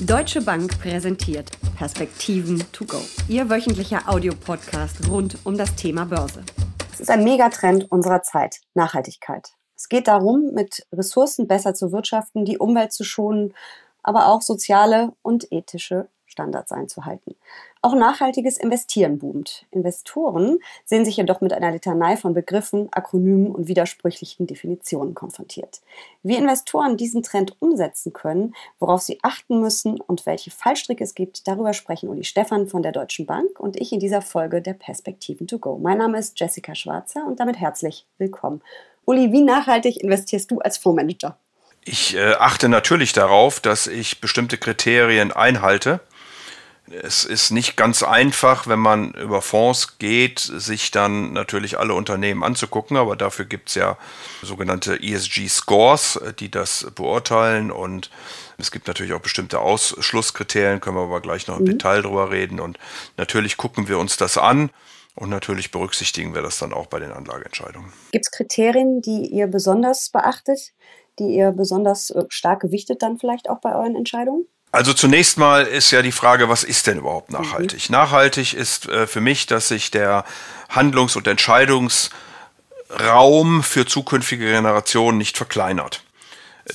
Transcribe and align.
Deutsche 0.00 0.40
Bank 0.40 0.78
präsentiert 0.78 1.50
Perspektiven 1.76 2.64
to 2.70 2.84
go. 2.84 3.00
Ihr 3.28 3.50
wöchentlicher 3.50 4.08
Audiopodcast 4.08 5.08
rund 5.08 5.38
um 5.44 5.58
das 5.58 5.74
Thema 5.74 6.04
Börse. 6.04 6.44
Es 6.92 7.00
ist 7.00 7.10
ein 7.10 7.24
Megatrend 7.24 7.90
unserer 7.90 8.22
Zeit, 8.22 8.60
Nachhaltigkeit. 8.74 9.48
Es 9.74 9.88
geht 9.88 10.06
darum, 10.06 10.52
mit 10.54 10.86
Ressourcen 10.92 11.48
besser 11.48 11.74
zu 11.74 11.90
wirtschaften, 11.90 12.44
die 12.44 12.58
Umwelt 12.58 12.92
zu 12.92 13.02
schonen, 13.02 13.54
aber 14.04 14.28
auch 14.28 14.40
soziale 14.40 15.14
und 15.22 15.50
ethische 15.50 16.08
Standards 16.38 16.70
einzuhalten. 16.70 17.34
Auch 17.82 17.96
nachhaltiges 17.96 18.58
Investieren 18.58 19.18
boomt. 19.18 19.66
Investoren 19.72 20.58
sehen 20.84 21.04
sich 21.04 21.16
jedoch 21.16 21.40
mit 21.40 21.52
einer 21.52 21.72
Litanei 21.72 22.16
von 22.16 22.32
Begriffen, 22.32 22.88
Akronymen 22.92 23.50
und 23.50 23.66
widersprüchlichen 23.66 24.46
Definitionen 24.46 25.14
konfrontiert. 25.14 25.80
Wie 26.22 26.36
Investoren 26.36 26.96
diesen 26.96 27.24
Trend 27.24 27.56
umsetzen 27.58 28.12
können, 28.12 28.54
worauf 28.78 29.02
sie 29.02 29.18
achten 29.22 29.60
müssen 29.60 30.00
und 30.00 30.26
welche 30.26 30.52
Fallstricke 30.52 31.02
es 31.02 31.16
gibt, 31.16 31.48
darüber 31.48 31.72
sprechen 31.72 32.08
Uli 32.08 32.22
Stefan 32.22 32.68
von 32.68 32.82
der 32.82 32.92
Deutschen 32.92 33.26
Bank 33.26 33.58
und 33.58 33.74
ich 33.76 33.92
in 33.92 33.98
dieser 33.98 34.22
Folge 34.22 34.62
der 34.62 34.74
Perspektiven 34.74 35.48
to 35.48 35.58
go. 35.58 35.78
Mein 35.78 35.98
Name 35.98 36.18
ist 36.18 36.38
Jessica 36.38 36.76
Schwarzer 36.76 37.26
und 37.26 37.40
damit 37.40 37.58
herzlich 37.58 38.06
willkommen. 38.18 38.62
Uli, 39.06 39.32
wie 39.32 39.42
nachhaltig 39.42 40.02
investierst 40.02 40.50
du 40.52 40.60
als 40.60 40.78
Fondsmanager? 40.78 41.36
Ich 41.84 42.14
äh, 42.14 42.34
achte 42.34 42.68
natürlich 42.68 43.12
darauf, 43.12 43.60
dass 43.60 43.86
ich 43.86 44.20
bestimmte 44.20 44.58
Kriterien 44.58 45.32
einhalte 45.32 46.00
es 46.90 47.24
ist 47.24 47.50
nicht 47.50 47.76
ganz 47.76 48.02
einfach, 48.02 48.66
wenn 48.66 48.78
man 48.78 49.12
über 49.12 49.42
Fonds 49.42 49.98
geht, 49.98 50.38
sich 50.38 50.90
dann 50.90 51.32
natürlich 51.32 51.78
alle 51.78 51.94
Unternehmen 51.94 52.42
anzugucken, 52.42 52.96
aber 52.96 53.16
dafür 53.16 53.44
gibt 53.44 53.68
es 53.68 53.74
ja 53.74 53.96
sogenannte 54.42 55.00
ESG-Scores, 55.02 56.20
die 56.38 56.50
das 56.50 56.86
beurteilen 56.94 57.70
und 57.70 58.10
es 58.58 58.70
gibt 58.70 58.88
natürlich 58.88 59.12
auch 59.12 59.20
bestimmte 59.20 59.60
Ausschlusskriterien, 59.60 60.80
können 60.80 60.96
wir 60.96 61.04
aber 61.04 61.20
gleich 61.20 61.46
noch 61.46 61.58
im 61.58 61.64
mhm. 61.64 61.78
Detail 61.78 62.02
drüber 62.02 62.30
reden 62.30 62.60
und 62.60 62.78
natürlich 63.16 63.56
gucken 63.56 63.88
wir 63.88 63.98
uns 63.98 64.16
das 64.16 64.36
an. 64.36 64.70
Und 65.14 65.30
natürlich 65.30 65.72
berücksichtigen 65.72 66.32
wir 66.32 66.42
das 66.42 66.60
dann 66.60 66.72
auch 66.72 66.86
bei 66.86 67.00
den 67.00 67.10
Anlageentscheidungen. 67.10 67.92
Gibt 68.12 68.26
es 68.26 68.30
Kriterien, 68.30 69.02
die 69.02 69.26
ihr 69.26 69.48
besonders 69.48 70.10
beachtet, 70.10 70.72
die 71.18 71.34
ihr 71.34 71.50
besonders 71.50 72.10
äh, 72.10 72.22
stark 72.28 72.60
gewichtet 72.60 73.02
dann 73.02 73.18
vielleicht 73.18 73.50
auch 73.50 73.60
bei 73.60 73.74
euren 73.74 73.96
Entscheidungen? 73.96 74.46
Also 74.70 74.92
zunächst 74.92 75.38
mal 75.38 75.64
ist 75.64 75.90
ja 75.90 76.02
die 76.02 76.12
Frage, 76.12 76.50
was 76.50 76.62
ist 76.62 76.86
denn 76.86 76.98
überhaupt 76.98 77.32
nachhaltig? 77.32 77.88
Mhm. 77.88 77.92
Nachhaltig 77.92 78.52
ist 78.52 78.86
äh, 78.88 79.06
für 79.06 79.20
mich, 79.20 79.46
dass 79.46 79.68
sich 79.68 79.90
der 79.90 80.24
Handlungs- 80.68 81.16
und 81.16 81.26
Entscheidungsraum 81.26 83.62
für 83.62 83.86
zukünftige 83.86 84.44
Generationen 84.44 85.16
nicht 85.16 85.38
verkleinert. 85.38 86.02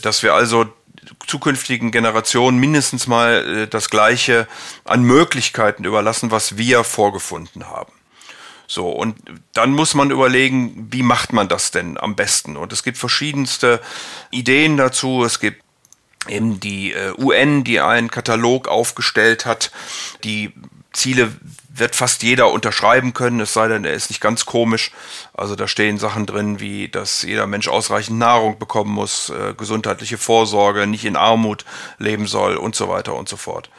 Dass 0.01 0.23
wir 0.23 0.33
also 0.33 0.65
zukünftigen 1.27 1.91
Generationen 1.91 2.57
mindestens 2.57 3.07
mal 3.07 3.63
äh, 3.63 3.67
das 3.67 3.89
Gleiche 3.89 4.47
an 4.85 5.03
Möglichkeiten 5.03 5.83
überlassen, 5.83 6.31
was 6.31 6.57
wir 6.57 6.83
vorgefunden 6.83 7.69
haben. 7.69 7.91
So, 8.65 8.89
und 8.89 9.17
dann 9.53 9.71
muss 9.71 9.93
man 9.93 10.09
überlegen, 10.09 10.87
wie 10.89 11.03
macht 11.03 11.31
man 11.31 11.47
das 11.47 11.71
denn 11.71 11.97
am 11.97 12.15
besten? 12.15 12.57
Und 12.57 12.73
es 12.73 12.81
gibt 12.81 12.97
verschiedenste 12.97 13.79
Ideen 14.31 14.77
dazu. 14.77 15.23
Es 15.23 15.39
gibt 15.39 15.62
eben 16.27 16.59
die 16.59 16.93
äh, 16.93 17.13
UN, 17.17 17.63
die 17.63 17.79
einen 17.79 18.11
Katalog 18.11 18.67
aufgestellt 18.67 19.45
hat. 19.45 19.71
Die 20.23 20.53
Ziele 20.93 21.31
wird 21.75 21.95
fast 21.95 22.21
jeder 22.21 22.51
unterschreiben 22.51 23.13
können, 23.13 23.39
es 23.39 23.53
sei 23.53 23.67
denn, 23.67 23.83
er 23.83 23.93
ist 23.93 24.11
nicht 24.11 24.21
ganz 24.21 24.45
komisch. 24.45 24.91
Also 25.33 25.55
da 25.55 25.67
stehen 25.67 25.97
Sachen 25.97 26.27
drin, 26.27 26.59
wie 26.59 26.87
dass 26.87 27.23
jeder 27.23 27.47
Mensch 27.47 27.67
ausreichend 27.67 28.19
Nahrung 28.19 28.59
bekommen 28.59 28.91
muss, 28.91 29.29
äh, 29.29 29.55
gesundheitliche 29.55 30.19
Vorsorge, 30.19 30.85
nicht 30.85 31.05
in 31.05 31.15
Armut 31.15 31.65
leben 31.97 32.27
soll 32.27 32.57
und 32.57 32.75
so 32.75 32.89
weiter 32.89 33.15
und 33.15 33.27
so 33.27 33.37
fort. 33.37 33.69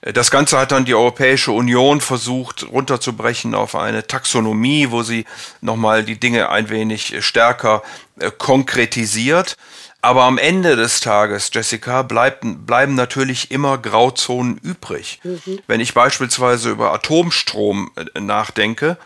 Äh, 0.00 0.14
das 0.14 0.30
Ganze 0.30 0.58
hat 0.58 0.72
dann 0.72 0.86
die 0.86 0.94
Europäische 0.94 1.52
Union 1.52 2.00
versucht 2.00 2.66
runterzubrechen 2.70 3.54
auf 3.54 3.74
eine 3.74 4.06
Taxonomie, 4.06 4.90
wo 4.90 5.02
sie 5.02 5.26
nochmal 5.60 6.02
die 6.02 6.18
Dinge 6.18 6.48
ein 6.48 6.70
wenig 6.70 7.22
stärker 7.24 7.82
äh, 8.18 8.30
konkretisiert. 8.30 9.56
Aber 10.04 10.24
am 10.24 10.36
Ende 10.36 10.76
des 10.76 11.00
Tages, 11.00 11.50
Jessica, 11.50 12.02
bleibt, 12.02 12.44
bleiben 12.66 12.94
natürlich 12.94 13.50
immer 13.50 13.78
Grauzonen 13.78 14.58
übrig. 14.58 15.18
Mhm. 15.24 15.60
Wenn 15.66 15.80
ich 15.80 15.94
beispielsweise 15.94 16.68
über 16.68 16.92
Atomstrom 16.92 17.90
äh, 17.96 18.20
nachdenke, 18.20 18.98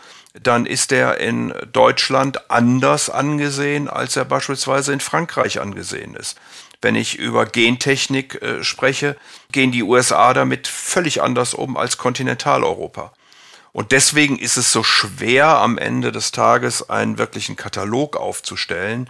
dann 0.43 0.65
ist 0.65 0.91
er 0.91 1.17
in 1.19 1.53
Deutschland 1.71 2.51
anders 2.51 3.09
angesehen, 3.09 3.87
als 3.87 4.17
er 4.17 4.25
beispielsweise 4.25 4.91
in 4.91 4.99
Frankreich 4.99 5.61
angesehen 5.61 6.15
ist. 6.15 6.37
Wenn 6.81 6.95
ich 6.95 7.17
über 7.17 7.45
Gentechnik 7.45 8.41
äh, 8.41 8.61
spreche, 8.65 9.15
gehen 9.53 9.71
die 9.71 9.83
USA 9.83 10.33
damit 10.33 10.67
völlig 10.67 11.21
anders 11.21 11.53
um 11.53 11.77
als 11.77 11.97
Kontinentaleuropa. 11.97 13.13
Und 13.71 13.93
deswegen 13.93 14.37
ist 14.37 14.57
es 14.57 14.73
so 14.73 14.83
schwer, 14.83 15.59
am 15.59 15.77
Ende 15.77 16.11
des 16.11 16.33
Tages 16.33 16.89
einen 16.89 17.17
wirklichen 17.17 17.55
Katalog 17.55 18.17
aufzustellen, 18.17 19.09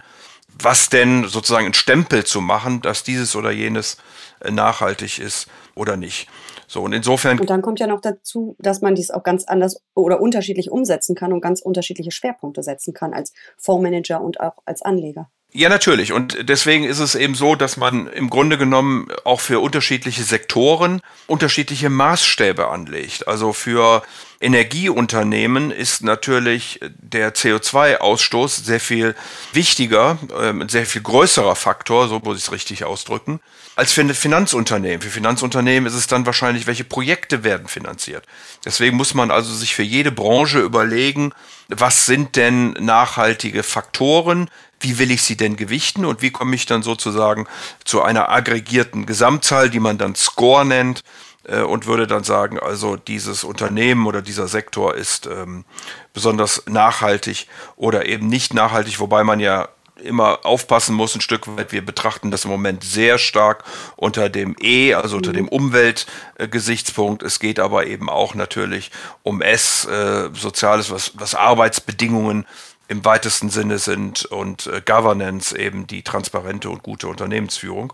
was 0.58 0.88
denn 0.88 1.28
sozusagen 1.28 1.66
ein 1.66 1.74
Stempel 1.74 2.24
zu 2.24 2.40
machen, 2.40 2.80
dass 2.82 3.02
dieses 3.02 3.36
oder 3.36 3.50
jenes 3.50 3.96
äh, 4.40 4.50
nachhaltig 4.50 5.18
ist 5.18 5.48
oder 5.74 5.96
nicht. 5.96 6.28
So, 6.66 6.82
und 6.82 6.92
insofern. 6.92 7.38
Und 7.40 7.50
dann 7.50 7.62
kommt 7.62 7.80
ja 7.80 7.88
noch 7.88 8.00
dazu, 8.00 8.54
dass 8.60 8.80
man 8.80 8.94
dies 8.94 9.10
auch 9.10 9.24
ganz 9.24 9.44
anders 9.44 9.82
oder 9.94 10.20
unterschiedlich 10.20 10.70
umsetzen 10.70 11.16
kann 11.16 11.32
und 11.32 11.40
ganz 11.40 11.60
unterschiedliche 11.60 12.12
Schwerpunkte 12.12 12.62
setzen 12.62 12.94
kann 12.94 13.12
als 13.12 13.32
Fondsmanager 13.58 14.20
und 14.20 14.40
auch 14.40 14.54
als 14.66 14.82
Anleger. 14.82 15.30
Ja, 15.52 15.68
natürlich. 15.68 16.12
Und 16.12 16.48
deswegen 16.48 16.84
ist 16.84 17.00
es 17.00 17.16
eben 17.16 17.34
so, 17.34 17.56
dass 17.56 17.76
man 17.76 18.06
im 18.06 18.30
Grunde 18.30 18.56
genommen 18.56 19.08
auch 19.24 19.40
für 19.40 19.58
unterschiedliche 19.58 20.22
Sektoren 20.22 21.00
unterschiedliche 21.26 21.90
Maßstäbe 21.90 22.68
anlegt. 22.68 23.26
Also 23.26 23.52
für 23.52 24.02
Energieunternehmen 24.42 25.70
ist 25.70 26.02
natürlich 26.02 26.80
der 26.98 27.34
CO2-Ausstoß 27.34 28.64
sehr 28.64 28.80
viel 28.80 29.14
wichtiger, 29.52 30.18
ein 30.34 30.62
ähm, 30.62 30.68
sehr 30.70 30.86
viel 30.86 31.02
größerer 31.02 31.54
Faktor, 31.54 32.08
so 32.08 32.20
muss 32.20 32.38
ich 32.38 32.44
es 32.44 32.52
richtig 32.52 32.84
ausdrücken, 32.84 33.40
als 33.76 33.92
für 33.92 34.02
Finanzunternehmen. 34.14 35.02
Für 35.02 35.10
Finanzunternehmen 35.10 35.86
ist 35.86 35.94
es 35.94 36.06
dann 36.06 36.24
wahrscheinlich, 36.24 36.66
welche 36.66 36.84
Projekte 36.84 37.44
werden 37.44 37.68
finanziert. 37.68 38.24
Deswegen 38.64 38.96
muss 38.96 39.12
man 39.12 39.30
also 39.30 39.52
sich 39.52 39.74
für 39.74 39.82
jede 39.82 40.10
Branche 40.10 40.60
überlegen, 40.60 41.32
was 41.68 42.06
sind 42.06 42.36
denn 42.36 42.72
nachhaltige 42.72 43.62
Faktoren, 43.62 44.48
wie 44.80 44.98
will 44.98 45.10
ich 45.10 45.22
sie 45.22 45.36
denn 45.36 45.56
gewichten 45.56 46.06
und 46.06 46.22
wie 46.22 46.30
komme 46.30 46.56
ich 46.56 46.64
dann 46.64 46.82
sozusagen 46.82 47.46
zu 47.84 48.00
einer 48.00 48.30
aggregierten 48.30 49.04
Gesamtzahl, 49.04 49.68
die 49.68 49.80
man 49.80 49.98
dann 49.98 50.14
Score 50.14 50.64
nennt 50.64 51.04
äh, 51.44 51.62
und 51.62 51.86
würde 51.86 52.06
dann 52.06 52.24
sagen, 52.24 52.58
also 52.58 52.96
dieses 52.96 53.44
Unternehmen 53.44 54.06
oder 54.06 54.22
dieser 54.22 54.48
Sektor 54.48 54.94
ist 54.94 55.26
ähm, 55.26 55.64
besonders 56.12 56.64
nachhaltig 56.66 57.46
oder 57.76 58.06
eben 58.06 58.28
nicht 58.28 58.54
nachhaltig, 58.54 59.00
wobei 59.00 59.24
man 59.24 59.40
ja 59.40 59.68
immer 60.00 60.40
aufpassen 60.44 60.94
muss, 60.94 61.14
ein 61.14 61.20
Stück 61.20 61.46
weit. 61.56 61.72
Wir 61.72 61.84
betrachten 61.84 62.30
das 62.30 62.44
im 62.44 62.50
Moment 62.50 62.82
sehr 62.82 63.18
stark 63.18 63.64
unter 63.96 64.28
dem 64.28 64.56
E, 64.60 64.94
also 64.94 65.16
unter 65.16 65.32
dem 65.32 65.44
mhm. 65.44 65.50
Umweltgesichtspunkt. 65.50 67.22
es 67.22 67.38
geht 67.38 67.60
aber 67.60 67.86
eben 67.86 68.08
auch 68.08 68.34
natürlich 68.34 68.90
um 69.22 69.42
S, 69.42 69.84
äh, 69.84 70.30
Soziales, 70.32 70.90
was, 70.90 71.12
was 71.14 71.34
Arbeitsbedingungen 71.34 72.46
im 72.88 73.04
weitesten 73.04 73.50
Sinne 73.50 73.78
sind 73.78 74.24
und 74.24 74.66
äh, 74.66 74.82
Governance 74.84 75.56
eben 75.56 75.86
die 75.86 76.02
transparente 76.02 76.70
und 76.70 76.82
gute 76.82 77.06
Unternehmensführung. 77.06 77.92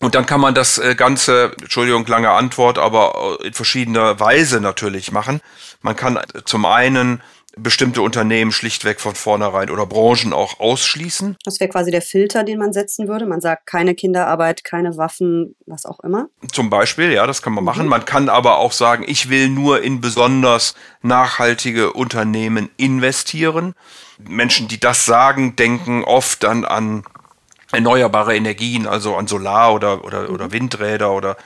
Und 0.00 0.14
dann 0.14 0.26
kann 0.26 0.40
man 0.40 0.54
das 0.54 0.78
äh, 0.78 0.94
Ganze, 0.94 1.52
Entschuldigung, 1.60 2.06
lange 2.06 2.30
Antwort, 2.30 2.78
aber 2.78 3.38
äh, 3.40 3.48
in 3.48 3.52
verschiedener 3.52 4.20
Weise 4.20 4.60
natürlich 4.60 5.10
machen. 5.10 5.40
Man 5.82 5.96
kann 5.96 6.16
äh, 6.16 6.22
zum 6.44 6.66
einen 6.66 7.20
bestimmte 7.62 8.02
Unternehmen 8.02 8.52
schlichtweg 8.52 9.00
von 9.00 9.14
vornherein 9.14 9.70
oder 9.70 9.86
Branchen 9.86 10.32
auch 10.32 10.60
ausschließen. 10.60 11.36
Das 11.44 11.60
wäre 11.60 11.70
quasi 11.70 11.90
der 11.90 12.02
Filter, 12.02 12.44
den 12.44 12.58
man 12.58 12.72
setzen 12.72 13.08
würde. 13.08 13.26
Man 13.26 13.40
sagt 13.40 13.66
keine 13.66 13.94
Kinderarbeit, 13.94 14.64
keine 14.64 14.96
Waffen, 14.96 15.56
was 15.66 15.84
auch 15.84 16.00
immer. 16.00 16.28
Zum 16.52 16.70
Beispiel, 16.70 17.12
ja, 17.12 17.26
das 17.26 17.42
kann 17.42 17.52
man 17.52 17.64
mhm. 17.64 17.66
machen. 17.66 17.88
Man 17.88 18.04
kann 18.04 18.28
aber 18.28 18.58
auch 18.58 18.72
sagen, 18.72 19.04
ich 19.06 19.30
will 19.30 19.48
nur 19.48 19.82
in 19.82 20.00
besonders 20.00 20.74
nachhaltige 21.02 21.92
Unternehmen 21.92 22.70
investieren. 22.76 23.74
Menschen, 24.18 24.68
die 24.68 24.80
das 24.80 25.04
sagen, 25.04 25.56
denken 25.56 26.04
oft 26.04 26.42
dann 26.42 26.64
an 26.64 27.04
erneuerbare 27.72 28.34
Energien, 28.36 28.86
also 28.86 29.16
an 29.16 29.26
Solar- 29.26 29.74
oder, 29.74 30.04
oder, 30.04 30.30
oder 30.30 30.46
mhm. 30.46 30.52
Windräder 30.52 31.12
oder, 31.12 31.36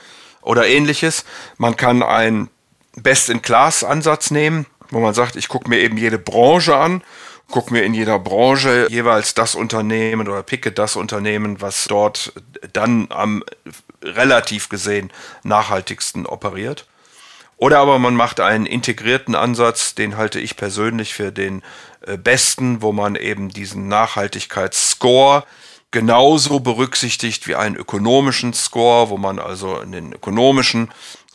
oder 0.41 0.67
ähnliches. 0.67 1.25
Man 1.57 1.75
kann 1.75 2.03
einen 2.03 2.49
Best-in-Class-Ansatz 2.95 4.31
nehmen, 4.31 4.65
wo 4.89 4.99
man 4.99 5.13
sagt, 5.13 5.35
ich 5.35 5.47
gucke 5.47 5.69
mir 5.69 5.79
eben 5.79 5.97
jede 5.97 6.19
Branche 6.19 6.75
an, 6.75 7.03
gucke 7.49 7.73
mir 7.73 7.83
in 7.83 7.93
jeder 7.93 8.19
Branche 8.19 8.87
jeweils 8.89 9.33
das 9.33 9.55
Unternehmen 9.55 10.27
oder 10.27 10.43
picke 10.43 10.71
das 10.71 10.95
Unternehmen, 10.95 11.61
was 11.61 11.85
dort 11.85 12.33
dann 12.71 13.07
am 13.09 13.43
relativ 14.01 14.69
gesehen 14.69 15.11
nachhaltigsten 15.43 16.25
operiert. 16.25 16.87
Oder 17.57 17.79
aber 17.79 17.99
man 17.99 18.15
macht 18.15 18.39
einen 18.39 18.65
integrierten 18.65 19.35
Ansatz, 19.35 19.95
den 19.95 20.17
halte 20.17 20.39
ich 20.39 20.57
persönlich 20.57 21.13
für 21.13 21.31
den 21.31 21.61
äh, 22.05 22.17
besten, 22.17 22.81
wo 22.81 22.91
man 22.91 23.15
eben 23.15 23.49
diesen 23.49 23.87
Nachhaltigkeitsscore 23.87 25.45
genauso 25.93 26.59
berücksichtigt 26.59 27.47
wie 27.47 27.55
einen 27.55 27.77
ökonomischen 27.77 28.51
Score, 28.51 29.09
wo 29.09 29.17
man 29.17 29.39
also 29.39 29.79
in 29.79 29.93
den 29.93 30.11
ökonomischen 30.11 30.91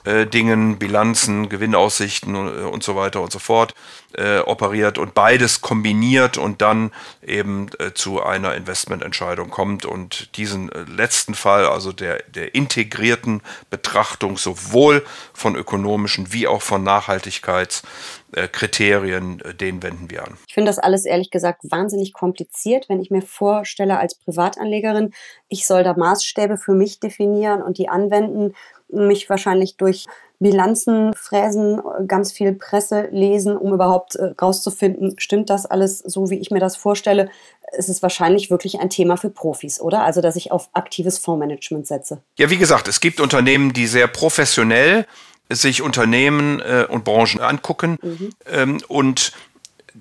äh, 0.09 0.27
Dingen, 0.27 0.79
Bilanzen, 0.79 1.51
Gewinnaussichten 1.51 2.35
und, 2.35 2.49
äh, 2.49 2.63
und 2.63 2.83
so 2.83 2.97
weiter 2.97 3.21
und 3.21 3.31
so 3.31 3.39
fort 3.39 3.75
äh, 4.17 4.39
operiert 4.39 4.97
und 4.97 5.13
beides 5.13 5.61
kombiniert 5.61 6.39
und 6.39 6.63
dann 6.63 6.93
eben 7.23 7.67
äh, 7.79 7.93
zu 7.93 8.23
einer 8.23 8.55
Investmententscheidung 8.55 9.51
kommt 9.51 9.85
und 9.85 10.35
diesen 10.39 10.73
äh, 10.73 10.85
letzten 10.85 11.35
Fall, 11.35 11.67
also 11.67 11.93
der, 11.93 12.23
der 12.23 12.55
integrierten 12.55 13.43
Betrachtung 13.69 14.39
sowohl 14.39 15.05
von 15.35 15.57
ökonomischen 15.57 16.33
wie 16.33 16.47
auch 16.47 16.63
von 16.63 16.83
Nachhaltigkeitskriterien, 16.83 19.43
den 19.61 19.83
wenden 19.83 20.11
wir 20.11 20.25
an. 20.25 20.39
Ich 20.47 20.55
finde 20.55 20.71
das 20.71 20.79
alles 20.79 21.05
ehrlich 21.05 21.31
gesagt 21.31 21.71
wahnsinnig 21.71 22.15
kompliziert, 22.15 22.89
wenn 22.89 23.03
ich 23.03 23.11
mir 23.11 23.21
vorstelle 23.21 23.99
als 23.99 24.15
Privatanlegerin, 24.15 25.13
ich 25.49 25.67
soll 25.67 25.85
da 25.85 25.93
Maßstäbe 25.93 26.57
für 26.57 26.73
mich 26.73 26.99
definieren 26.99 27.63
und 27.63 27.77
die 27.77 27.91
anwenden 27.91 28.55
mich 28.91 29.29
wahrscheinlich 29.29 29.77
durch 29.77 30.07
Bilanzen 30.41 31.13
fräsen, 31.15 31.81
ganz 32.07 32.33
viel 32.33 32.53
Presse 32.53 33.09
lesen, 33.11 33.57
um 33.57 33.73
überhaupt 33.75 34.15
äh, 34.15 34.35
rauszufinden, 34.41 35.15
stimmt 35.19 35.51
das 35.51 35.67
alles 35.67 35.99
so, 35.99 36.31
wie 36.31 36.39
ich 36.39 36.51
mir 36.51 36.61
das 36.61 36.77
vorstelle. 36.77 37.29
Es 37.77 37.89
ist 37.89 38.03
wahrscheinlich 38.03 38.51
wirklich 38.51 38.81
ein 38.81 38.89
Thema 38.89 39.17
für 39.17 39.31
Profis, 39.31 39.81
oder? 39.81 40.05
Also, 40.05 40.21
dass 40.21 40.37
ich 40.37 40.53
auf 40.53 40.71
aktives 40.73 41.19
Fondsmanagement 41.19 41.87
setze. 41.87 42.23
Ja, 42.39 42.51
wie 42.51 42.57
gesagt, 42.57 42.89
es 42.89 43.01
gibt 43.01 43.21
Unternehmen, 43.21 43.73
die 43.73 43.87
sehr 43.87 44.07
professionell 44.07 45.07
sich 45.51 45.83
Unternehmen 45.83 46.61
äh, 46.61 46.87
und 46.89 47.05
Branchen 47.05 47.41
angucken 47.41 47.99
mhm. 48.03 48.31
ähm, 48.47 48.79
und 48.87 49.33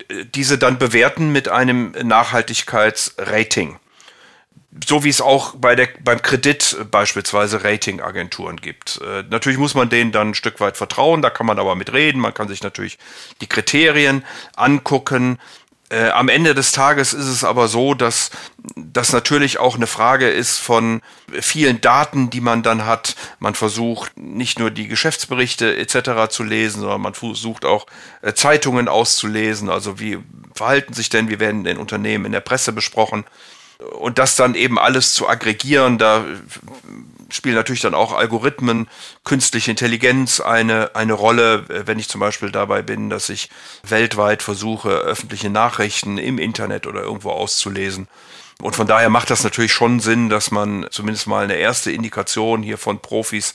äh, 0.09 0.25
diese 0.25 0.57
dann 0.57 0.77
bewerten 0.77 1.31
mit 1.31 1.49
einem 1.49 1.93
Nachhaltigkeitsrating 2.03 3.77
so 4.85 5.03
wie 5.03 5.09
es 5.09 5.21
auch 5.21 5.55
bei 5.55 5.75
der, 5.75 5.89
beim 6.03 6.21
Kredit 6.21 6.77
beispielsweise 6.91 7.63
Ratingagenturen 7.63 8.57
gibt. 8.57 9.01
Äh, 9.01 9.23
natürlich 9.29 9.57
muss 9.57 9.75
man 9.75 9.89
denen 9.89 10.11
dann 10.11 10.29
ein 10.29 10.35
Stück 10.35 10.59
weit 10.59 10.77
vertrauen, 10.77 11.21
da 11.21 11.29
kann 11.29 11.45
man 11.45 11.59
aber 11.59 11.75
mit 11.75 11.93
reden, 11.93 12.19
man 12.19 12.33
kann 12.33 12.47
sich 12.47 12.63
natürlich 12.63 12.97
die 13.41 13.47
Kriterien 13.47 14.23
angucken. 14.55 15.39
Äh, 15.89 16.09
am 16.09 16.27
Ende 16.27 16.53
des 16.53 16.73
Tages 16.73 17.13
ist 17.13 17.27
es 17.27 17.45
aber 17.45 17.69
so, 17.69 17.93
dass 17.93 18.29
das 18.75 19.13
natürlich 19.13 19.57
auch 19.57 19.75
eine 19.75 19.87
Frage 19.87 20.29
ist 20.29 20.57
von 20.57 21.01
vielen 21.39 21.79
Daten, 21.79 22.29
die 22.29 22.41
man 22.41 22.61
dann 22.61 22.85
hat. 22.85 23.15
Man 23.39 23.55
versucht 23.55 24.17
nicht 24.17 24.59
nur 24.59 24.69
die 24.69 24.89
Geschäftsberichte 24.89 25.77
etc. 25.77 26.29
zu 26.29 26.43
lesen, 26.43 26.81
sondern 26.81 26.99
man 26.99 27.13
versucht 27.13 27.63
auch 27.63 27.85
äh, 28.21 28.33
Zeitungen 28.33 28.89
auszulesen. 28.89 29.69
Also 29.69 29.97
wie 29.97 30.17
verhalten 30.53 30.93
sich 30.93 31.09
denn, 31.09 31.29
wie 31.29 31.39
werden 31.39 31.63
denn 31.63 31.77
Unternehmen 31.77 32.25
in 32.25 32.33
der 32.33 32.41
Presse 32.41 32.73
besprochen? 32.73 33.23
Und 33.99 34.17
das 34.17 34.35
dann 34.35 34.55
eben 34.55 34.79
alles 34.79 35.13
zu 35.13 35.27
aggregieren, 35.27 35.97
da 35.97 36.25
spielen 37.29 37.55
natürlich 37.55 37.81
dann 37.81 37.93
auch 37.93 38.13
Algorithmen, 38.13 38.87
künstliche 39.23 39.71
Intelligenz 39.71 40.39
eine, 40.39 40.95
eine 40.95 41.13
Rolle, 41.13 41.65
wenn 41.67 41.99
ich 41.99 42.09
zum 42.09 42.21
Beispiel 42.21 42.51
dabei 42.51 42.81
bin, 42.81 43.09
dass 43.09 43.29
ich 43.29 43.49
weltweit 43.83 44.41
versuche, 44.41 44.89
öffentliche 44.89 45.49
Nachrichten 45.49 46.17
im 46.17 46.39
Internet 46.39 46.87
oder 46.87 47.01
irgendwo 47.01 47.31
auszulesen. 47.31 48.07
Und 48.59 48.75
von 48.75 48.87
daher 48.87 49.09
macht 49.09 49.29
das 49.29 49.43
natürlich 49.43 49.71
schon 49.71 49.99
Sinn, 49.99 50.29
dass 50.29 50.49
man 50.49 50.87
zumindest 50.89 51.27
mal 51.27 51.43
eine 51.43 51.55
erste 51.55 51.91
Indikation 51.91 52.63
hier 52.63 52.79
von 52.79 52.99
Profis 52.99 53.53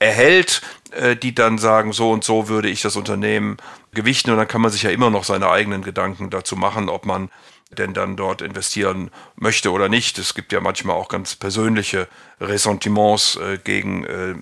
erhält, 0.00 0.62
äh, 0.90 1.14
die 1.14 1.34
dann 1.34 1.58
sagen, 1.58 1.92
so 1.92 2.10
und 2.10 2.24
so 2.24 2.48
würde 2.48 2.68
ich 2.68 2.82
das 2.82 2.96
Unternehmen 2.96 3.58
gewichten. 3.92 4.30
Und 4.30 4.38
dann 4.38 4.48
kann 4.48 4.60
man 4.60 4.72
sich 4.72 4.82
ja 4.82 4.90
immer 4.90 5.10
noch 5.10 5.22
seine 5.22 5.48
eigenen 5.50 5.82
Gedanken 5.82 6.30
dazu 6.30 6.56
machen, 6.56 6.88
ob 6.88 7.06
man 7.06 7.30
denn 7.78 7.94
dann 7.94 8.16
dort 8.16 8.42
investieren 8.42 9.10
möchte 9.36 9.70
oder 9.70 9.88
nicht. 9.88 10.18
Es 10.18 10.34
gibt 10.34 10.52
ja 10.52 10.60
manchmal 10.60 10.96
auch 10.96 11.08
ganz 11.08 11.36
persönliche 11.36 12.08
Ressentiments 12.40 13.36
äh, 13.36 13.58
gegen, 13.62 14.04
äh, 14.04 14.34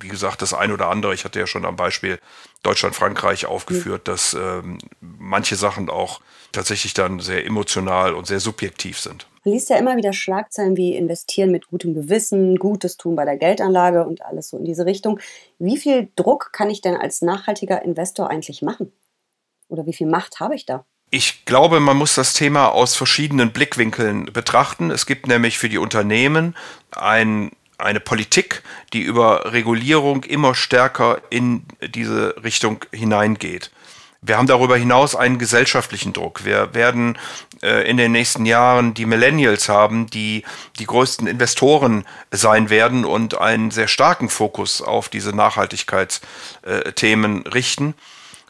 wie 0.00 0.08
gesagt, 0.08 0.42
das 0.42 0.54
ein 0.54 0.72
oder 0.72 0.88
andere. 0.88 1.14
Ich 1.14 1.24
hatte 1.24 1.38
ja 1.38 1.46
schon 1.46 1.64
am 1.64 1.76
Beispiel 1.76 2.18
Deutschland-Frankreich 2.62 3.46
aufgeführt, 3.46 4.08
dass 4.08 4.34
ähm, 4.34 4.78
manche 5.00 5.56
Sachen 5.56 5.90
auch 5.90 6.20
tatsächlich 6.52 6.94
dann 6.94 7.20
sehr 7.20 7.44
emotional 7.44 8.14
und 8.14 8.26
sehr 8.26 8.40
subjektiv 8.40 8.98
sind. 8.98 9.26
Man 9.44 9.54
liest 9.54 9.70
ja 9.70 9.76
immer 9.76 9.96
wieder 9.96 10.12
Schlagzeilen 10.12 10.76
wie 10.76 10.96
investieren 10.96 11.50
mit 11.50 11.68
gutem 11.68 11.94
Gewissen, 11.94 12.56
Gutes 12.56 12.96
tun 12.96 13.16
bei 13.16 13.24
der 13.24 13.36
Geldanlage 13.36 14.04
und 14.04 14.22
alles 14.22 14.48
so 14.48 14.58
in 14.58 14.64
diese 14.64 14.86
Richtung. 14.86 15.20
Wie 15.58 15.76
viel 15.76 16.08
Druck 16.16 16.50
kann 16.52 16.70
ich 16.70 16.80
denn 16.80 16.96
als 16.96 17.22
nachhaltiger 17.22 17.82
Investor 17.82 18.30
eigentlich 18.30 18.62
machen? 18.62 18.92
Oder 19.68 19.86
wie 19.86 19.92
viel 19.92 20.06
Macht 20.06 20.40
habe 20.40 20.54
ich 20.54 20.66
da? 20.66 20.84
Ich 21.10 21.46
glaube, 21.46 21.80
man 21.80 21.96
muss 21.96 22.14
das 22.14 22.34
Thema 22.34 22.68
aus 22.68 22.94
verschiedenen 22.94 23.50
Blickwinkeln 23.50 24.26
betrachten. 24.26 24.90
Es 24.90 25.06
gibt 25.06 25.26
nämlich 25.26 25.56
für 25.56 25.70
die 25.70 25.78
Unternehmen 25.78 26.54
ein, 26.90 27.52
eine 27.78 28.00
Politik, 28.00 28.62
die 28.92 29.00
über 29.00 29.52
Regulierung 29.52 30.24
immer 30.24 30.54
stärker 30.54 31.22
in 31.30 31.64
diese 31.80 32.34
Richtung 32.44 32.84
hineingeht. 32.92 33.70
Wir 34.20 34.36
haben 34.36 34.48
darüber 34.48 34.76
hinaus 34.76 35.14
einen 35.14 35.38
gesellschaftlichen 35.38 36.12
Druck. 36.12 36.44
Wir 36.44 36.74
werden 36.74 37.16
äh, 37.62 37.88
in 37.88 37.96
den 37.96 38.12
nächsten 38.12 38.44
Jahren 38.44 38.92
die 38.92 39.06
Millennials 39.06 39.70
haben, 39.70 40.08
die 40.08 40.44
die 40.78 40.86
größten 40.86 41.26
Investoren 41.26 42.04
sein 42.30 42.68
werden 42.68 43.06
und 43.06 43.40
einen 43.40 43.70
sehr 43.70 43.88
starken 43.88 44.28
Fokus 44.28 44.82
auf 44.82 45.08
diese 45.08 45.34
Nachhaltigkeitsthemen 45.34 47.46
richten. 47.46 47.94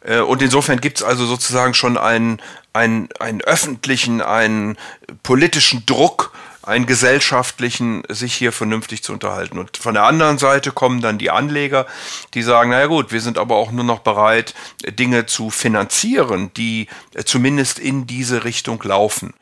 Äh, 0.02 0.20
und 0.20 0.42
insofern 0.42 0.80
gibt 0.80 0.98
es 0.98 1.04
also 1.04 1.26
sozusagen 1.26 1.74
schon 1.74 1.96
einen, 1.96 2.40
einen, 2.72 3.08
einen 3.18 3.40
öffentlichen, 3.40 4.20
einen 4.20 4.76
politischen 5.22 5.84
Druck, 5.86 6.32
einen 6.62 6.86
gesellschaftlichen, 6.86 8.02
sich 8.08 8.34
hier 8.34 8.52
vernünftig 8.52 9.02
zu 9.02 9.14
unterhalten. 9.14 9.58
Und 9.58 9.78
von 9.78 9.94
der 9.94 10.04
anderen 10.04 10.36
Seite 10.36 10.70
kommen 10.70 11.00
dann 11.00 11.16
die 11.16 11.30
Anleger, 11.30 11.86
die 12.34 12.42
sagen, 12.42 12.70
naja 12.70 12.86
gut, 12.86 13.10
wir 13.10 13.22
sind 13.22 13.38
aber 13.38 13.56
auch 13.56 13.70
nur 13.70 13.84
noch 13.84 14.00
bereit, 14.00 14.54
Dinge 14.86 15.24
zu 15.24 15.48
finanzieren, 15.48 16.52
die 16.54 16.88
zumindest 17.24 17.78
in 17.78 18.06
diese 18.06 18.44
Richtung 18.44 18.82
laufen. 18.82 19.32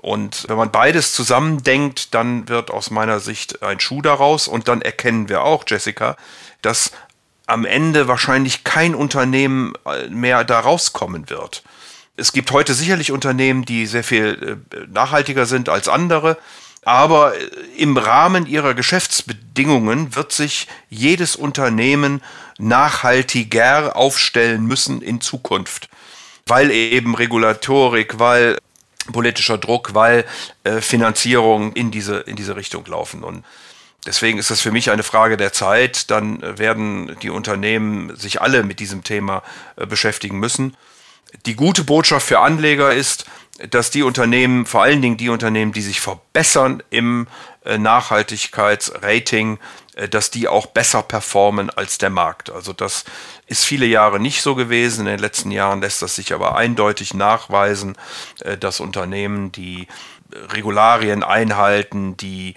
Und 0.00 0.46
wenn 0.48 0.56
man 0.56 0.72
beides 0.72 1.14
zusammendenkt, 1.14 2.12
dann 2.12 2.48
wird 2.48 2.70
aus 2.70 2.90
meiner 2.90 3.20
Sicht 3.20 3.62
ein 3.62 3.78
Schuh 3.78 4.02
daraus. 4.02 4.48
Und 4.48 4.66
dann 4.66 4.82
erkennen 4.82 5.28
wir 5.28 5.42
auch, 5.42 5.64
Jessica, 5.66 6.16
dass 6.60 6.90
am 7.46 7.64
Ende 7.64 8.08
wahrscheinlich 8.08 8.64
kein 8.64 8.94
Unternehmen 8.94 9.74
äh, 9.86 10.08
mehr 10.08 10.44
da 10.44 10.60
rauskommen 10.60 11.28
wird. 11.28 11.62
Es 12.16 12.32
gibt 12.32 12.52
heute 12.52 12.74
sicherlich 12.74 13.12
Unternehmen, 13.12 13.64
die 13.64 13.86
sehr 13.86 14.04
viel 14.04 14.58
äh, 14.72 14.86
nachhaltiger 14.88 15.46
sind 15.46 15.68
als 15.68 15.88
andere, 15.88 16.38
aber 16.84 17.36
äh, 17.36 17.44
im 17.76 17.96
Rahmen 17.96 18.46
ihrer 18.46 18.74
Geschäftsbedingungen 18.74 20.14
wird 20.16 20.32
sich 20.32 20.68
jedes 20.88 21.36
Unternehmen 21.36 22.22
nachhaltiger 22.58 23.96
aufstellen 23.96 24.64
müssen 24.64 25.02
in 25.02 25.20
Zukunft, 25.20 25.88
weil 26.46 26.70
eben 26.70 27.14
Regulatorik, 27.14 28.18
weil 28.18 28.58
politischer 29.12 29.58
Druck, 29.58 29.92
weil 29.92 30.24
Finanzierung 30.80 31.74
in 31.74 31.90
diese, 31.90 32.20
in 32.20 32.36
diese 32.36 32.56
Richtung 32.56 32.86
laufen. 32.86 33.22
Und 33.22 33.44
Deswegen 34.06 34.38
ist 34.38 34.50
das 34.50 34.60
für 34.60 34.72
mich 34.72 34.90
eine 34.90 35.02
Frage 35.02 35.36
der 35.36 35.52
Zeit. 35.52 36.10
Dann 36.10 36.58
werden 36.58 37.16
die 37.22 37.30
Unternehmen 37.30 38.14
sich 38.16 38.40
alle 38.42 38.62
mit 38.62 38.80
diesem 38.80 39.02
Thema 39.02 39.42
äh, 39.76 39.86
beschäftigen 39.86 40.38
müssen. 40.38 40.76
Die 41.46 41.56
gute 41.56 41.84
Botschaft 41.84 42.26
für 42.26 42.40
Anleger 42.40 42.92
ist, 42.92 43.24
dass 43.70 43.90
die 43.90 44.02
Unternehmen, 44.02 44.66
vor 44.66 44.82
allen 44.82 45.00
Dingen 45.00 45.16
die 45.16 45.28
Unternehmen, 45.28 45.72
die 45.72 45.82
sich 45.82 46.00
verbessern 46.00 46.82
im 46.90 47.28
äh, 47.64 47.78
Nachhaltigkeitsrating, 47.78 49.58
äh, 49.94 50.08
dass 50.08 50.30
die 50.30 50.48
auch 50.48 50.66
besser 50.66 51.02
performen 51.02 51.70
als 51.70 51.96
der 51.98 52.10
Markt. 52.10 52.50
Also 52.50 52.72
das 52.72 53.04
ist 53.46 53.64
viele 53.64 53.86
Jahre 53.86 54.20
nicht 54.20 54.42
so 54.42 54.54
gewesen. 54.54 55.00
In 55.00 55.12
den 55.12 55.20
letzten 55.20 55.50
Jahren 55.50 55.80
lässt 55.80 56.02
das 56.02 56.16
sich 56.16 56.34
aber 56.34 56.56
eindeutig 56.56 57.14
nachweisen, 57.14 57.96
dass 58.58 58.80
Unternehmen, 58.80 59.52
die 59.52 59.86
Regularien 60.50 61.22
einhalten, 61.22 62.16
die 62.16 62.54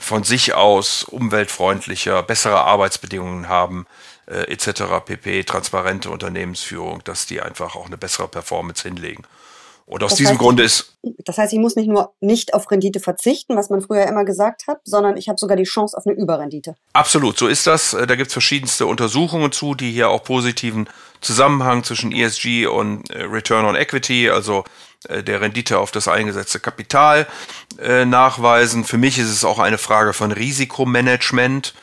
von 0.00 0.24
sich 0.24 0.54
aus 0.54 1.04
umweltfreundlicher, 1.04 2.22
bessere 2.22 2.62
Arbeitsbedingungen 2.62 3.48
haben, 3.48 3.86
äh, 4.26 4.50
etc. 4.50 5.04
pp, 5.04 5.44
transparente 5.44 6.10
Unternehmensführung, 6.10 7.04
dass 7.04 7.26
die 7.26 7.40
einfach 7.40 7.76
auch 7.76 7.86
eine 7.86 7.98
bessere 7.98 8.26
Performance 8.26 8.82
hinlegen. 8.82 9.24
Und 9.90 10.04
aus 10.04 10.12
das 10.12 10.18
diesem 10.18 10.34
heißt, 10.34 10.40
Grunde 10.40 10.62
ist. 10.62 10.96
Das 11.24 11.36
heißt, 11.36 11.52
ich 11.52 11.58
muss 11.58 11.74
nicht 11.74 11.88
nur 11.88 12.12
nicht 12.20 12.54
auf 12.54 12.70
Rendite 12.70 13.00
verzichten, 13.00 13.56
was 13.56 13.70
man 13.70 13.80
früher 13.80 14.06
immer 14.06 14.24
gesagt 14.24 14.68
hat, 14.68 14.78
sondern 14.84 15.16
ich 15.16 15.28
habe 15.28 15.36
sogar 15.36 15.56
die 15.56 15.64
Chance 15.64 15.96
auf 15.96 16.06
eine 16.06 16.14
Überrendite. 16.14 16.76
Absolut, 16.92 17.36
so 17.36 17.48
ist 17.48 17.66
das. 17.66 17.92
Äh, 17.92 18.06
da 18.06 18.14
gibt 18.14 18.28
es 18.28 18.32
verschiedenste 18.32 18.86
Untersuchungen 18.86 19.50
zu, 19.50 19.74
die 19.74 19.90
hier 19.90 20.08
auch 20.08 20.22
positiven 20.22 20.88
Zusammenhang 21.20 21.82
zwischen 21.82 22.12
ESG 22.12 22.66
und 22.66 23.10
äh, 23.10 23.24
Return 23.24 23.64
on 23.64 23.74
Equity, 23.74 24.30
also 24.30 24.64
der 25.08 25.40
Rendite 25.40 25.78
auf 25.78 25.90
das 25.90 26.08
eingesetzte 26.08 26.60
Kapital 26.60 27.26
äh, 27.78 28.04
nachweisen. 28.04 28.84
Für 28.84 28.98
mich 28.98 29.18
ist 29.18 29.30
es 29.30 29.44
auch 29.44 29.58
eine 29.58 29.78
Frage 29.78 30.12
von 30.12 30.32
Risikomanagement. 30.32 31.74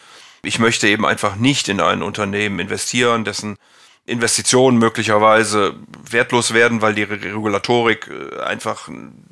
Ich 0.43 0.59
möchte 0.59 0.87
eben 0.87 1.05
einfach 1.05 1.35
nicht 1.35 1.67
in 1.67 1.81
ein 1.81 2.03
Unternehmen 2.03 2.59
investieren, 2.59 3.25
dessen 3.25 3.57
Investitionen 4.05 4.77
möglicherweise 4.77 5.75
wertlos 6.09 6.53
werden, 6.53 6.81
weil 6.81 6.93
die 6.93 7.03
Regulatorik 7.03 8.09
äh, 8.09 8.41
einfach 8.41 8.89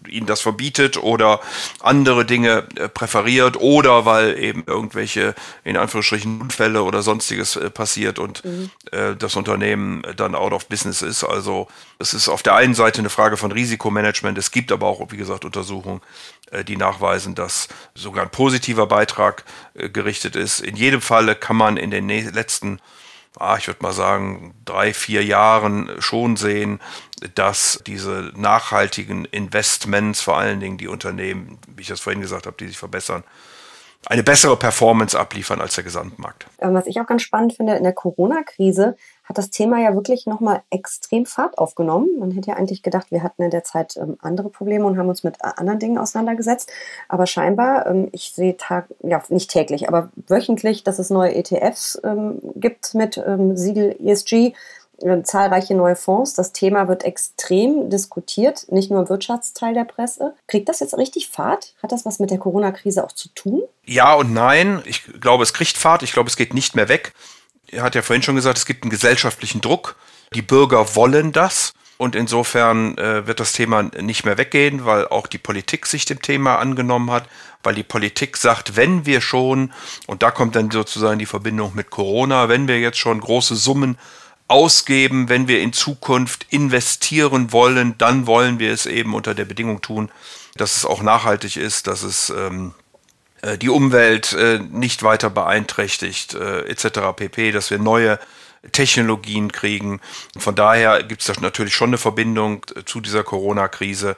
ihnen 0.07 0.25
das 0.25 0.41
verbietet 0.41 0.97
oder 0.97 1.39
andere 1.79 2.25
Dinge 2.25 2.67
äh, 2.75 2.89
präferiert 2.89 3.57
oder 3.59 4.05
weil 4.05 4.37
eben 4.37 4.63
irgendwelche 4.65 5.35
in 5.63 5.77
Anführungsstrichen 5.77 6.41
Unfälle 6.41 6.83
oder 6.83 7.01
sonstiges 7.01 7.55
äh, 7.55 7.69
passiert 7.69 8.19
und 8.19 8.43
mhm. 8.43 8.69
äh, 8.91 9.15
das 9.15 9.35
Unternehmen 9.35 10.03
dann 10.15 10.35
out 10.35 10.53
of 10.53 10.67
business 10.67 11.01
ist. 11.01 11.23
Also 11.23 11.67
es 11.99 12.13
ist 12.13 12.29
auf 12.29 12.43
der 12.43 12.55
einen 12.55 12.73
Seite 12.73 12.99
eine 12.99 13.09
Frage 13.09 13.37
von 13.37 13.51
Risikomanagement. 13.51 14.37
Es 14.37 14.51
gibt 14.51 14.71
aber 14.71 14.87
auch, 14.87 15.11
wie 15.11 15.17
gesagt, 15.17 15.45
Untersuchungen, 15.45 16.01
die 16.67 16.77
nachweisen, 16.77 17.33
dass 17.33 17.67
sogar 17.95 18.23
ein 18.23 18.29
positiver 18.29 18.85
Beitrag 18.85 19.43
gerichtet 19.73 20.35
ist. 20.35 20.59
In 20.59 20.75
jedem 20.75 21.01
Falle 21.01 21.35
kann 21.35 21.55
man 21.55 21.77
in 21.77 21.89
den 21.89 22.07
letzten 22.07 22.79
ah, 23.39 23.57
ich 23.57 23.67
würde 23.67 23.81
mal 23.81 23.93
sagen, 23.93 24.53
drei, 24.65 24.93
vier 24.93 25.23
Jahren 25.23 25.89
schon 25.99 26.35
sehen, 26.35 26.79
dass 27.35 27.81
diese 27.85 28.31
nachhaltigen 28.35 29.25
Investments, 29.25 30.21
vor 30.21 30.37
allen 30.37 30.59
Dingen 30.59 30.77
die 30.77 30.87
Unternehmen, 30.87 31.59
wie 31.75 31.81
ich 31.81 31.87
das 31.87 31.99
vorhin 31.99 32.21
gesagt 32.21 32.45
habe, 32.45 32.57
die 32.59 32.67
sich 32.67 32.77
verbessern, 32.77 33.23
eine 34.07 34.23
bessere 34.23 34.55
Performance 34.55 35.19
abliefern 35.19 35.61
als 35.61 35.75
der 35.75 35.83
Gesamtmarkt. 35.83 36.45
Ähm, 36.59 36.73
was 36.73 36.85
ich 36.85 36.99
auch 36.99 37.07
ganz 37.07 37.23
spannend 37.23 37.53
finde, 37.53 37.75
in 37.75 37.83
der 37.83 37.93
Corona-Krise 37.93 38.95
hat 39.25 39.37
das 39.37 39.49
Thema 39.49 39.81
ja 39.81 39.93
wirklich 39.95 40.27
nochmal 40.27 40.61
extrem 40.69 41.25
Fahrt 41.25 41.57
aufgenommen. 41.57 42.19
Man 42.19 42.31
hätte 42.31 42.51
ja 42.51 42.57
eigentlich 42.57 42.83
gedacht, 42.83 43.07
wir 43.09 43.23
hatten 43.23 43.41
in 43.41 43.49
der 43.49 43.63
Zeit 43.63 43.97
ähm, 43.97 44.17
andere 44.21 44.49
Probleme 44.49 44.85
und 44.85 44.97
haben 44.97 45.09
uns 45.09 45.23
mit 45.23 45.37
äh, 45.37 45.49
anderen 45.55 45.79
Dingen 45.79 45.97
auseinandergesetzt. 45.97 46.71
Aber 47.09 47.25
scheinbar, 47.25 47.87
ähm, 47.87 48.09
ich 48.11 48.33
sehe 48.33 48.55
tag, 48.55 48.87
ja 49.01 49.21
nicht 49.29 49.49
täglich, 49.49 49.87
aber 49.89 50.09
wöchentlich, 50.27 50.83
dass 50.83 50.99
es 50.99 51.09
neue 51.09 51.33
ETFs 51.33 51.99
ähm, 52.03 52.39
gibt 52.55 52.93
mit 52.93 53.19
Siegel 53.55 53.95
ESG, 54.03 54.53
zahlreiche 55.23 55.73
neue 55.73 55.95
Fonds. 55.95 56.33
Das 56.33 56.51
Thema 56.51 56.87
wird 56.87 57.03
extrem 57.03 57.89
diskutiert, 57.89 58.71
nicht 58.71 58.91
nur 58.91 59.01
im 59.01 59.09
Wirtschaftsteil 59.09 59.73
der 59.73 59.83
Presse. 59.83 60.33
Kriegt 60.47 60.69
das 60.69 60.79
jetzt 60.79 60.97
richtig 60.97 61.29
Fahrt? 61.29 61.73
Hat 61.81 61.91
das 61.91 62.05
was 62.05 62.19
mit 62.19 62.31
der 62.31 62.37
Corona-Krise 62.37 63.03
auch 63.03 63.11
zu 63.11 63.29
tun? 63.29 63.63
Ja 63.83 64.13
und 64.13 64.33
nein. 64.33 64.81
Ich 64.85 65.03
glaube, 65.19 65.43
es 65.43 65.53
kriegt 65.53 65.77
Fahrt. 65.77 66.03
Ich 66.03 66.13
glaube, 66.13 66.29
es 66.29 66.37
geht 66.37 66.53
nicht 66.53 66.75
mehr 66.75 66.89
weg 66.89 67.13
er 67.75 67.83
hat 67.83 67.95
ja 67.95 68.01
vorhin 68.01 68.23
schon 68.23 68.35
gesagt, 68.35 68.57
es 68.57 68.65
gibt 68.65 68.83
einen 68.83 68.89
gesellschaftlichen 68.89 69.61
Druck. 69.61 69.95
Die 70.33 70.41
Bürger 70.41 70.95
wollen 70.95 71.31
das. 71.31 71.73
Und 71.97 72.15
insofern 72.15 72.97
äh, 72.97 73.25
wird 73.25 73.39
das 73.39 73.53
Thema 73.53 73.83
nicht 73.83 74.25
mehr 74.25 74.37
weggehen, 74.37 74.85
weil 74.85 75.07
auch 75.07 75.27
die 75.27 75.37
Politik 75.37 75.85
sich 75.85 76.03
dem 76.03 76.21
Thema 76.21 76.57
angenommen 76.57 77.09
hat, 77.09 77.29
weil 77.63 77.73
die 77.73 77.83
Politik 77.83 78.35
sagt, 78.35 78.75
wenn 78.75 79.05
wir 79.05 79.21
schon, 79.21 79.71
und 80.05 80.21
da 80.21 80.29
kommt 80.29 80.57
dann 80.57 80.71
sozusagen 80.71 81.19
die 81.19 81.25
Verbindung 81.25 81.73
mit 81.73 81.91
Corona, 81.91 82.49
wenn 82.49 82.67
wir 82.67 82.81
jetzt 82.81 82.97
schon 82.97 83.21
große 83.21 83.55
Summen 83.55 83.97
ausgeben, 84.49 85.29
wenn 85.29 85.47
wir 85.47 85.61
in 85.61 85.71
Zukunft 85.71 86.45
investieren 86.49 87.53
wollen, 87.53 87.97
dann 87.97 88.27
wollen 88.27 88.59
wir 88.59 88.73
es 88.73 88.85
eben 88.85 89.13
unter 89.13 89.33
der 89.33 89.45
Bedingung 89.45 89.81
tun, 89.81 90.11
dass 90.55 90.75
es 90.75 90.85
auch 90.85 91.01
nachhaltig 91.01 91.55
ist, 91.55 91.87
dass 91.87 92.03
es 92.03 92.29
ähm, 92.29 92.73
äh, 93.45 93.57
die 93.57 93.69
Umwelt 93.69 94.33
äh, 94.33 94.59
nicht 94.59 95.03
weiter 95.03 95.29
beeinträchtigt, 95.29 96.33
äh, 96.33 96.61
etc. 96.67 96.99
pp, 97.15 97.51
dass 97.51 97.69
wir 97.69 97.79
neue 97.79 98.19
Technologien 98.71 99.51
kriegen. 99.51 100.01
Von 100.39 100.55
daher 100.55 101.03
gibt 101.03 101.21
es 101.21 101.27
da 101.27 101.39
natürlich 101.39 101.75
schon 101.75 101.91
eine 101.91 101.99
Verbindung 101.99 102.65
zu 102.85 102.99
dieser 102.99 103.23
Corona-Krise, 103.23 104.15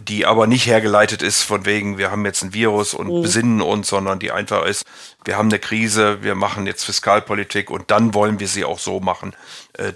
die 0.00 0.24
aber 0.24 0.46
nicht 0.46 0.64
hergeleitet 0.64 1.20
ist 1.20 1.42
von 1.42 1.66
wegen, 1.66 1.98
wir 1.98 2.10
haben 2.10 2.24
jetzt 2.24 2.42
ein 2.42 2.54
Virus 2.54 2.94
und 2.94 3.08
mhm. 3.08 3.20
besinnen 3.20 3.60
uns, 3.60 3.88
sondern 3.88 4.18
die 4.18 4.32
einfach 4.32 4.64
ist, 4.64 4.86
wir 5.26 5.36
haben 5.36 5.50
eine 5.50 5.58
Krise, 5.58 6.22
wir 6.22 6.34
machen 6.34 6.66
jetzt 6.66 6.84
Fiskalpolitik 6.84 7.70
und 7.70 7.90
dann 7.90 8.14
wollen 8.14 8.40
wir 8.40 8.48
sie 8.48 8.64
auch 8.64 8.78
so 8.78 8.98
machen, 8.98 9.34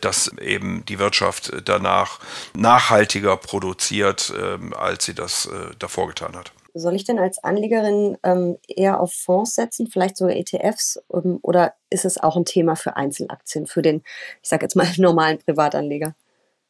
dass 0.03 0.29
eben 0.43 0.85
die 0.85 0.99
Wirtschaft 0.99 1.55
danach 1.65 2.19
nachhaltiger 2.53 3.39
produziert, 3.39 4.31
ähm, 4.39 4.75
als 4.75 5.07
sie 5.07 5.15
das 5.15 5.49
davor 5.79 6.09
getan 6.09 6.37
hat. 6.37 6.53
Soll 6.79 6.95
ich 6.95 7.05
denn 7.05 7.19
als 7.19 7.43
Anlegerin 7.43 8.19
ähm, 8.23 8.59
eher 8.69 9.01
auf 9.01 9.15
Fonds 9.15 9.55
setzen, 9.55 9.87
vielleicht 9.87 10.19
sogar 10.19 10.37
ETFs? 10.37 11.01
Ähm, 11.13 11.39
oder 11.41 11.73
ist 11.89 12.05
es 12.05 12.19
auch 12.19 12.37
ein 12.37 12.45
Thema 12.45 12.77
für 12.77 12.97
Einzelaktien, 12.97 13.67
für 13.67 13.81
den, 13.81 14.03
ich 14.43 14.49
sage 14.49 14.65
jetzt 14.65 14.77
mal, 14.77 14.87
normalen 14.99 15.39
Privatanleger? 15.39 16.15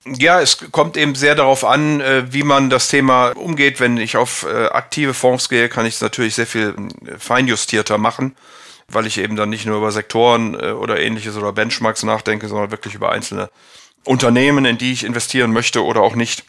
Ja, 0.05 0.41
es 0.41 0.71
kommt 0.71 0.97
eben 0.97 1.17
sehr 1.17 1.35
darauf 1.35 1.65
an, 1.65 2.01
äh, 2.01 2.33
wie 2.33 2.45
man 2.45 2.71
das 2.71 2.87
Thema 2.87 3.31
umgeht. 3.31 3.81
Wenn 3.81 3.97
ich 3.97 4.17
auf 4.17 4.47
äh, 4.49 4.67
aktive 4.67 5.13
Fonds 5.13 5.49
gehe, 5.49 5.69
kann 5.69 5.87
ich 5.87 5.97
es 5.97 6.01
natürlich 6.01 6.37
sehr 6.37 6.47
viel 6.47 6.77
äh, 7.05 7.19
feinjustierter 7.19 7.99
machen, 7.99 8.37
weil 8.87 9.07
ich 9.07 9.19
eben 9.19 9.35
dann 9.35 9.51
nicht 9.51 9.67
nur 9.67 9.79
über 9.79 9.91
Sektoren 9.91 10.55
oder 10.55 11.01
ähnliches 11.01 11.37
oder 11.37 11.53
Benchmarks 11.53 12.05
nachdenke, 12.05 12.47
sondern 12.47 12.71
wirklich 12.71 12.95
über 12.95 13.11
einzelne 13.11 13.51
Unternehmen, 14.05 14.65
in 14.65 14.79
die 14.79 14.93
ich 14.93 15.03
investieren 15.03 15.53
möchte 15.53 15.85
oder 15.85 16.03
auch 16.03 16.15
nicht. 16.15 16.45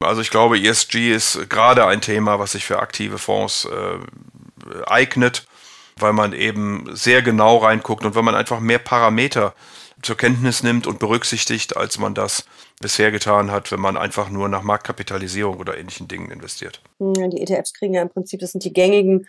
Also 0.00 0.20
ich 0.20 0.30
glaube, 0.30 0.58
ESG 0.58 1.12
ist 1.12 1.48
gerade 1.48 1.86
ein 1.86 2.00
Thema, 2.00 2.38
was 2.38 2.52
sich 2.52 2.64
für 2.64 2.78
aktive 2.78 3.18
Fonds 3.18 3.66
äh, 3.66 3.98
eignet, 4.86 5.46
weil 5.98 6.12
man 6.12 6.32
eben 6.32 6.88
sehr 6.92 7.22
genau 7.22 7.58
reinguckt 7.58 8.04
und 8.04 8.14
weil 8.14 8.22
man 8.22 8.34
einfach 8.34 8.60
mehr 8.60 8.78
Parameter 8.78 9.54
zur 10.02 10.16
Kenntnis 10.16 10.62
nimmt 10.62 10.86
und 10.86 10.98
berücksichtigt, 10.98 11.76
als 11.76 11.98
man 11.98 12.14
das 12.14 12.44
bisher 12.80 13.10
getan 13.10 13.50
hat, 13.50 13.72
wenn 13.72 13.80
man 13.80 13.96
einfach 13.96 14.28
nur 14.28 14.48
nach 14.48 14.62
Marktkapitalisierung 14.62 15.56
oder 15.56 15.78
ähnlichen 15.78 16.08
Dingen 16.08 16.30
investiert. 16.30 16.82
Die 16.98 17.40
ETFs 17.40 17.72
kriegen 17.72 17.94
ja 17.94 18.02
im 18.02 18.10
Prinzip, 18.10 18.40
das 18.40 18.52
sind 18.52 18.64
die 18.64 18.72
gängigen 18.72 19.26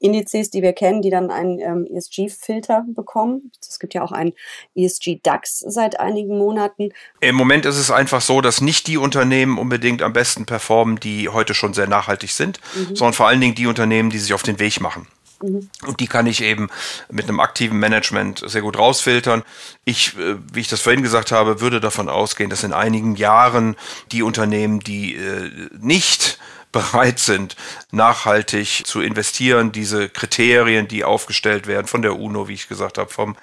Indizes, 0.00 0.50
die 0.50 0.62
wir 0.62 0.72
kennen, 0.72 1.02
die 1.02 1.10
dann 1.10 1.30
einen 1.30 1.58
ähm, 1.58 1.86
ESG-Filter 1.86 2.84
bekommen. 2.88 3.50
Es 3.60 3.78
gibt 3.78 3.94
ja 3.94 4.02
auch 4.02 4.12
einen 4.12 4.32
ESG-DAX 4.74 5.60
seit 5.60 6.00
einigen 6.00 6.38
Monaten. 6.38 6.90
Im 7.20 7.34
Moment 7.34 7.66
ist 7.66 7.78
es 7.78 7.90
einfach 7.90 8.20
so, 8.20 8.40
dass 8.40 8.60
nicht 8.60 8.86
die 8.86 8.96
Unternehmen 8.96 9.58
unbedingt 9.58 10.02
am 10.02 10.12
besten 10.12 10.46
performen, 10.46 11.00
die 11.00 11.28
heute 11.28 11.54
schon 11.54 11.74
sehr 11.74 11.88
nachhaltig 11.88 12.30
sind, 12.30 12.60
mhm. 12.74 12.96
sondern 12.96 13.14
vor 13.14 13.26
allen 13.28 13.40
Dingen 13.40 13.54
die 13.54 13.66
Unternehmen, 13.66 14.10
die 14.10 14.18
sich 14.18 14.34
auf 14.34 14.42
den 14.42 14.58
Weg 14.58 14.80
machen. 14.80 15.06
Und 15.40 16.00
die 16.00 16.08
kann 16.08 16.26
ich 16.26 16.42
eben 16.42 16.68
mit 17.10 17.28
einem 17.28 17.38
aktiven 17.38 17.78
Management 17.78 18.42
sehr 18.44 18.62
gut 18.62 18.76
rausfiltern. 18.76 19.44
Ich, 19.84 20.18
äh, 20.18 20.36
wie 20.52 20.60
ich 20.60 20.68
das 20.68 20.80
vorhin 20.80 21.02
gesagt 21.02 21.30
habe, 21.30 21.60
würde 21.60 21.80
davon 21.80 22.08
ausgehen, 22.08 22.50
dass 22.50 22.64
in 22.64 22.72
einigen 22.72 23.14
Jahren 23.14 23.76
die 24.10 24.22
Unternehmen, 24.22 24.80
die 24.80 25.14
äh, 25.14 25.50
nicht 25.78 26.38
bereit 26.72 27.18
sind, 27.18 27.56
nachhaltig 27.92 28.82
zu 28.84 29.00
investieren. 29.00 29.72
Diese 29.72 30.08
Kriterien, 30.08 30.88
die 30.88 31.04
aufgestellt 31.04 31.66
werden 31.66 31.86
von 31.86 32.02
der 32.02 32.18
UNO, 32.18 32.48
wie 32.48 32.54
ich 32.54 32.68
gesagt 32.68 32.98
habe, 32.98 33.10
vom 33.10 33.36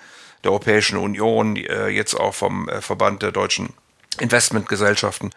der 0.43 0.51
Europäischen 0.51 0.97
Union, 0.97 1.55
äh, 1.55 1.87
jetzt 1.87 2.13
auch 2.13 2.35
vom 2.35 2.69
Verband 2.81 3.23
der 3.23 3.31
deutschen 3.31 3.73
Investmentgesellschaften. 4.19 5.31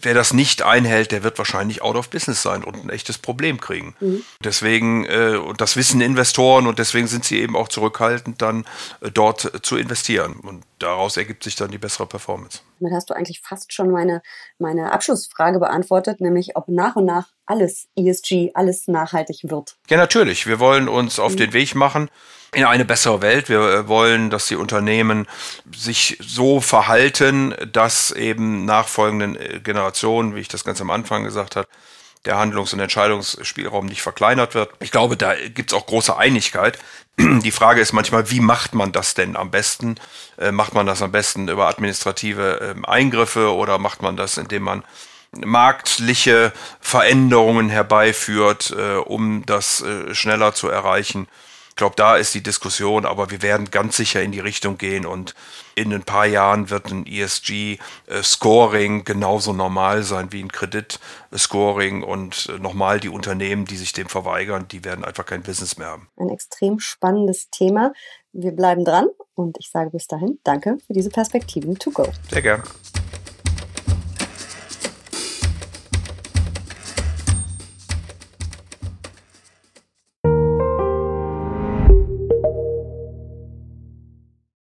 Wer 0.00 0.14
das 0.14 0.32
nicht 0.32 0.62
einhält, 0.62 1.12
der 1.12 1.22
wird 1.22 1.38
wahrscheinlich 1.38 1.82
out 1.82 1.96
of 1.96 2.10
business 2.10 2.42
sein 2.42 2.64
und 2.64 2.84
ein 2.84 2.90
echtes 2.90 3.18
Problem 3.18 3.60
kriegen. 3.60 3.94
Mhm. 4.00 4.24
Deswegen, 4.42 5.04
äh, 5.04 5.36
und 5.36 5.60
das 5.60 5.76
wissen 5.76 6.00
Investoren 6.00 6.66
und 6.66 6.78
deswegen 6.78 7.06
sind 7.06 7.24
sie 7.24 7.40
eben 7.40 7.56
auch 7.56 7.68
zurückhaltend, 7.68 8.42
dann 8.42 8.64
äh, 9.00 9.10
dort 9.10 9.64
zu 9.64 9.76
investieren. 9.76 10.34
Und 10.42 10.64
daraus 10.78 11.16
ergibt 11.16 11.44
sich 11.44 11.56
dann 11.56 11.70
die 11.70 11.78
bessere 11.78 12.06
Performance. 12.06 12.60
Damit 12.80 12.94
hast 12.94 13.10
du 13.10 13.14
eigentlich 13.14 13.40
fast 13.40 13.72
schon 13.72 13.90
meine, 13.90 14.22
meine 14.58 14.92
Abschlussfrage 14.92 15.58
beantwortet, 15.58 16.20
nämlich 16.20 16.56
ob 16.56 16.68
nach 16.68 16.96
und 16.96 17.04
nach 17.04 17.28
alles 17.46 17.88
ESG, 17.96 18.50
alles 18.54 18.88
nachhaltig 18.88 19.40
wird. 19.44 19.76
Ja, 19.88 19.96
natürlich. 19.96 20.46
Wir 20.46 20.58
wollen 20.58 20.88
uns 20.88 21.18
auf 21.18 21.32
mhm. 21.32 21.36
den 21.36 21.52
Weg 21.52 21.74
machen 21.74 22.10
in 22.52 22.64
eine 22.64 22.84
bessere 22.84 23.22
Welt. 23.22 23.48
Wir 23.48 23.60
äh, 23.60 23.88
wollen, 23.88 24.30
dass 24.30 24.46
die 24.46 24.56
Unternehmen 24.56 25.26
sich 25.74 26.18
so 26.20 26.60
verhalten, 26.60 27.54
dass 27.72 28.10
eben 28.10 28.64
nachfolgenden 28.64 29.36
äh, 29.36 29.60
Generationen, 29.60 30.34
wie 30.34 30.40
ich 30.40 30.48
das 30.48 30.64
ganz 30.64 30.80
am 30.80 30.90
Anfang 30.90 31.24
gesagt 31.24 31.56
habe, 31.56 31.68
der 32.24 32.38
Handlungs- 32.38 32.72
und 32.72 32.80
Entscheidungsspielraum 32.80 33.86
nicht 33.86 34.02
verkleinert 34.02 34.54
wird. 34.54 34.70
Ich 34.80 34.90
glaube, 34.90 35.16
da 35.16 35.34
gibt 35.34 35.72
es 35.72 35.78
auch 35.78 35.86
große 35.86 36.16
Einigkeit. 36.16 36.78
Die 37.18 37.50
Frage 37.50 37.80
ist 37.80 37.92
manchmal, 37.92 38.30
wie 38.30 38.40
macht 38.40 38.74
man 38.74 38.92
das 38.92 39.14
denn 39.14 39.36
am 39.36 39.50
besten? 39.50 39.96
Äh, 40.38 40.52
macht 40.52 40.74
man 40.74 40.86
das 40.86 41.02
am 41.02 41.12
besten 41.12 41.48
über 41.48 41.68
administrative 41.68 42.76
äh, 42.76 42.86
Eingriffe 42.86 43.54
oder 43.54 43.78
macht 43.78 44.02
man 44.02 44.16
das, 44.16 44.36
indem 44.36 44.64
man 44.64 44.84
marktliche 45.32 46.52
Veränderungen 46.80 47.68
herbeiführt, 47.68 48.74
äh, 48.76 48.96
um 48.96 49.44
das 49.46 49.82
äh, 49.82 50.14
schneller 50.14 50.54
zu 50.54 50.68
erreichen? 50.68 51.28
Ich 51.76 51.78
glaube, 51.78 51.94
da 51.94 52.16
ist 52.16 52.32
die 52.32 52.42
Diskussion, 52.42 53.04
aber 53.04 53.30
wir 53.30 53.42
werden 53.42 53.70
ganz 53.70 53.98
sicher 53.98 54.22
in 54.22 54.32
die 54.32 54.40
Richtung 54.40 54.78
gehen 54.78 55.04
und 55.04 55.34
in 55.74 55.92
ein 55.92 56.04
paar 56.04 56.24
Jahren 56.24 56.70
wird 56.70 56.90
ein 56.90 57.04
ESG-Scoring 57.04 59.04
genauso 59.04 59.52
normal 59.52 60.02
sein 60.02 60.32
wie 60.32 60.42
ein 60.42 60.50
Kredit-Scoring 60.50 62.02
und 62.02 62.48
äh, 62.48 62.58
nochmal 62.58 62.98
die 62.98 63.10
Unternehmen, 63.10 63.66
die 63.66 63.76
sich 63.76 63.92
dem 63.92 64.08
verweigern, 64.08 64.66
die 64.68 64.86
werden 64.86 65.04
einfach 65.04 65.26
kein 65.26 65.42
Business 65.42 65.76
mehr 65.76 65.88
haben. 65.88 66.08
Ein 66.16 66.30
extrem 66.30 66.80
spannendes 66.80 67.50
Thema. 67.50 67.92
Wir 68.32 68.52
bleiben 68.52 68.86
dran 68.86 69.08
und 69.34 69.58
ich 69.60 69.70
sage 69.70 69.90
bis 69.90 70.06
dahin 70.06 70.38
Danke 70.44 70.78
für 70.86 70.94
diese 70.94 71.10
Perspektiven 71.10 71.78
to 71.78 71.90
go. 71.90 72.10
Sehr 72.30 72.40
gerne. 72.40 72.62